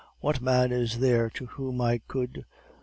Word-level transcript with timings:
What 0.19 0.41
man 0.41 0.71
is 0.71 0.97
there 0.97 1.29
to 1.29 1.45
whom 1.45 1.79
I 1.79 1.99
could 1.99 2.45